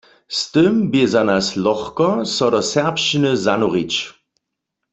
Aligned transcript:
Z 0.37 0.51
tym 0.53 0.73
bě 0.91 1.03
za 1.13 1.23
nas 1.29 1.47
lochko, 1.65 2.07
so 2.35 2.45
do 2.53 2.61
serbšćiny 2.71 3.31
zanurić. 3.45 3.93